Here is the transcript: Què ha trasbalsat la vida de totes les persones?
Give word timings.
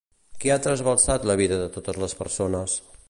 Què 0.43 0.51
ha 0.53 0.61
trasbalsat 0.67 1.27
la 1.31 1.35
vida 1.43 1.59
de 1.61 1.67
totes 1.77 2.01
les 2.05 2.17
persones? 2.23 2.79